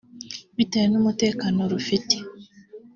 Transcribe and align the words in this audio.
bitewe 0.57 0.87
n’umutekano 0.89 1.59
rufite 1.71 2.15